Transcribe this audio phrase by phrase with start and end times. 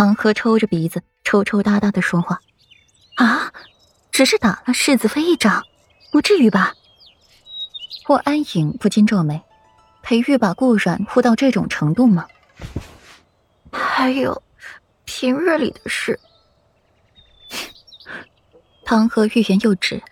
[0.00, 2.40] 唐河抽着鼻子，抽抽搭搭的说话
[3.16, 3.52] ：“啊，
[4.10, 5.62] 只是打了世子妃一掌，
[6.10, 6.72] 不至于吧？”
[8.06, 9.42] 霍安影不禁皱眉
[10.00, 12.26] ：“裴玉把顾阮护到这种程度吗？”
[13.70, 14.42] 还有，
[15.04, 16.18] 平日里的事。
[18.86, 20.02] 唐河欲言又止，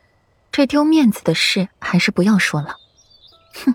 [0.52, 2.77] 这丢面子的事还是不要说了。
[3.64, 3.75] 哼，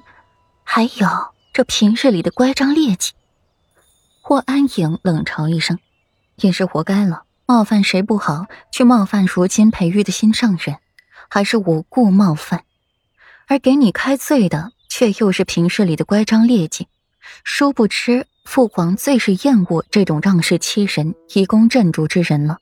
[0.64, 1.08] 还有
[1.52, 3.14] 这平日里的乖张劣迹。
[4.22, 5.80] 霍安影冷嘲一声
[6.36, 10.78] ：“也是活该了，冒犯谁不好，去冒犯如今裴玉的心上人，
[11.30, 12.64] 还是无故冒犯，
[13.48, 16.88] 而给你开罪的却又是平日里的乖张劣迹。
[17.44, 22.58] 殊不知，父皇最是厌恶这种仗势欺人、以攻镇主之人了。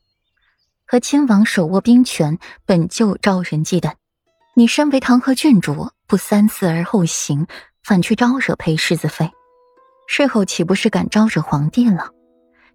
[0.86, 3.94] 和亲王手握兵权，本就招人忌惮。
[4.54, 7.48] 你身为唐河郡主，不三思而后行，
[7.84, 9.32] 反去招惹裴世子妃。”
[10.08, 12.10] 事后岂不是敢招惹皇帝了？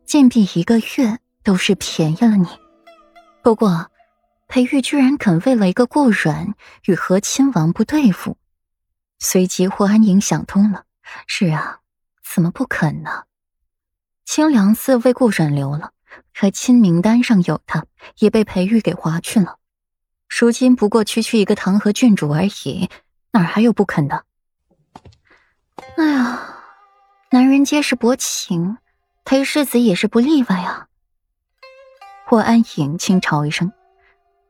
[0.07, 2.47] 禁闭一个月都是便宜了你。
[3.43, 3.91] 不过，
[4.47, 6.55] 裴玉居然肯为了一个顾阮
[6.85, 8.39] 与和亲王不对付，
[9.19, 10.85] 随即霍安宁想通了：
[11.27, 11.81] 是啊，
[12.23, 13.25] 怎么不肯呢？
[14.25, 15.91] 清凉寺为顾阮留了，
[16.33, 17.85] 可亲名单上有他，
[18.21, 19.59] 也被裴玉给划去了。
[20.29, 22.89] 如今不过区区一个唐河郡主而已，
[23.33, 24.25] 哪还有不肯的？
[25.97, 26.53] 哎呀！
[27.33, 28.79] 男人皆是薄情，
[29.27, 30.87] 裴世子也是不例外啊。
[32.27, 33.73] 霍安影轻嘲一声，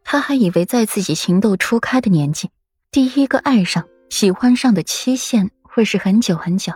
[0.04, 2.50] 他还以为在自己情窦初开的年纪，
[2.90, 6.74] 第一个爱上、喜欢上的期限会是很久很久，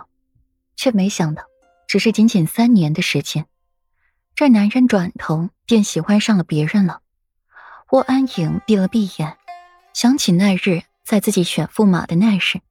[0.75, 1.43] 却没想到，
[1.87, 3.45] 只是仅仅三年的时间，
[4.33, 7.01] 这男人转头便喜欢上了别人了。
[7.85, 9.37] 霍安影闭了闭眼，
[9.93, 12.61] 想起那日在自己选驸马的那时。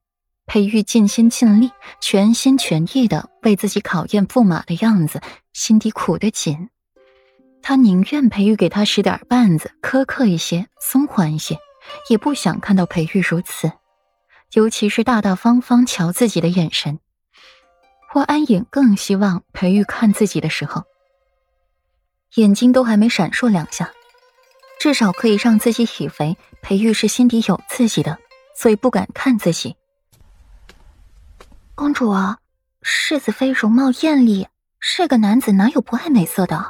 [0.52, 1.70] 裴玉尽心尽力、
[2.00, 5.20] 全心全意的为自己考验驸马的样子，
[5.52, 6.70] 心底苦得紧。
[7.62, 11.56] 他宁愿裴玉给他使点绊子，苛刻一些、松缓一些，
[12.08, 13.70] 也不想看到裴玉如此。
[14.54, 16.98] 尤其是大大方方瞧自己的眼神，
[18.08, 20.82] 霍安影更希望裴玉看自己的时候，
[22.34, 23.92] 眼睛都还没闪烁两下，
[24.80, 28.18] 至少可以让自己以为裴玉是心底有自己的，
[28.56, 29.76] 所以不敢看自己。
[31.80, 32.36] 公主啊，
[32.82, 34.46] 世子妃容貌艳丽，
[34.80, 36.62] 是个男子哪有不爱美色的？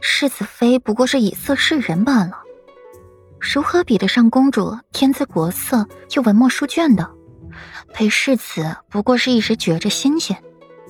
[0.00, 2.40] 世子妃不过是以色示人罢了，
[3.38, 7.06] 如何比得上公主天姿国色又文墨书卷的？
[7.92, 10.42] 裴世子不过是一时觉着新鲜，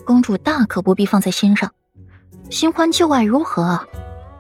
[0.05, 1.69] 公主大可不必放在心上。
[2.51, 3.85] 新欢旧爱如何？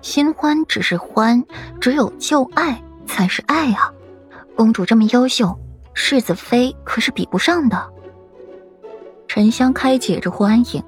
[0.03, 1.44] 新欢只是欢，
[1.81, 3.92] 只有旧爱才是爱啊！
[4.54, 5.59] 公主这么优秀，
[5.94, 7.91] 世子妃可是比不上的。
[9.33, 10.83] 沉香开解着霍安影，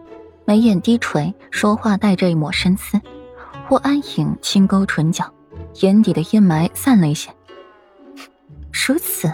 [0.45, 3.01] 眉眼低垂，说话带着一抹深思。
[3.69, 5.33] 霍安影轻勾唇角，
[5.83, 7.31] 眼底的阴霾散了一些。
[8.73, 9.33] 如此，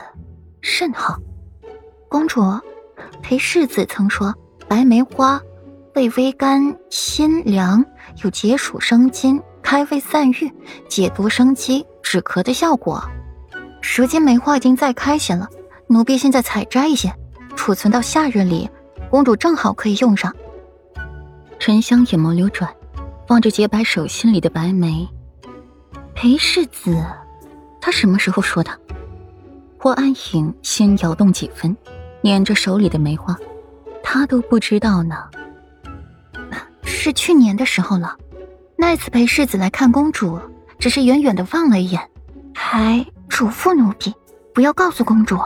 [0.61, 1.17] 甚好。
[2.07, 2.43] 公主，
[3.23, 4.35] 裴世子曾说，
[4.69, 5.41] 白梅花
[5.95, 7.83] 味微甘，辛凉，
[8.23, 10.53] 有解暑生津、开胃散郁、
[10.87, 13.03] 解毒生肌、止咳的效果。
[13.97, 15.49] 如今梅花已经再开些了，
[15.87, 17.11] 奴婢现在采摘一些，
[17.57, 18.69] 储存到夏日里。
[19.11, 20.35] 公主正好可以用上。
[21.59, 22.73] 沉香眼眸流转，
[23.29, 25.09] 望着洁白手心里的白梅。
[26.15, 27.03] 裴世子，
[27.81, 28.71] 他什么时候说的？
[29.79, 31.77] 霍安影心摇动几分，
[32.21, 33.37] 捻着手里的梅花，
[34.03, 35.17] 他都不知道呢。
[36.83, 38.17] 是去年的时候了。
[38.77, 40.39] 那次裴世子来看公主，
[40.79, 42.11] 只是远远的望了一眼，
[42.55, 44.15] 还嘱咐奴婢
[44.53, 45.39] 不要告诉公主。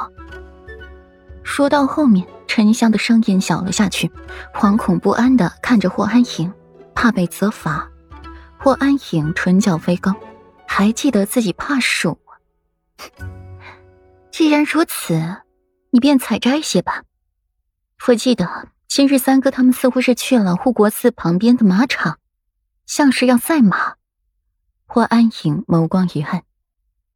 [1.42, 2.26] 说到后面。
[2.54, 4.12] 沉香的声音小了下去，
[4.52, 6.52] 惶恐不安的看着霍安影，
[6.94, 7.90] 怕被责罚。
[8.58, 10.12] 霍安影唇角微勾，
[10.68, 12.18] 还记得自己怕鼠。
[14.30, 15.38] 既然如此，
[15.92, 17.04] 你便采摘些吧。
[18.06, 22.18] 我记得今日三哥他们似乎是去了护国寺旁边的马场，
[22.84, 23.94] 像是要赛马。
[24.84, 26.42] 霍安影眸光一暗，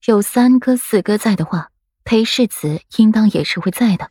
[0.06, 1.68] 有三哥四哥在的话，
[2.04, 4.10] 裴世子应当也是会在的。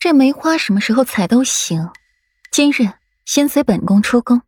[0.00, 1.90] 这梅花什么时候采都行，
[2.52, 2.88] 今日
[3.24, 4.40] 先随本宫出宫。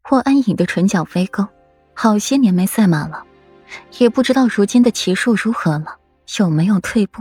[0.00, 1.44] 霍安影的唇角微勾，
[1.92, 3.24] 好些年没赛马了，
[3.98, 5.96] 也不知道如今的骑术如何了，
[6.38, 7.20] 有没有退步？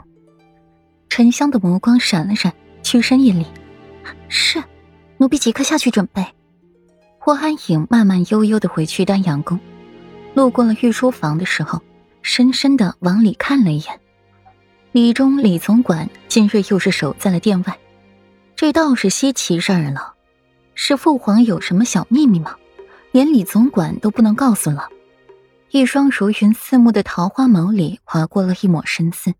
[1.10, 2.54] 沉香的眸光闪了闪，
[2.84, 3.48] 屈身一礼
[4.30, 4.64] ：“是，
[5.18, 6.24] 奴婢即刻下去准备。”
[7.18, 9.60] 霍安影慢慢悠悠的回去丹阳宫，
[10.36, 11.82] 路过了御书房的时候，
[12.22, 14.00] 深深的往里看了一眼。
[14.96, 17.78] 李忠、李总管今日又是守在了殿外，
[18.56, 20.14] 这倒是稀奇事儿了。
[20.74, 22.56] 是父皇有什么小秘密吗？
[23.12, 24.88] 连李总管都不能告诉了。
[25.72, 29.34] 一双如云似雾的桃花眸里划过了一抹深思。